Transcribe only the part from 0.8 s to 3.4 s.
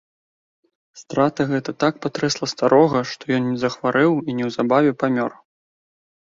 Страта гэта так патрэсла старога, што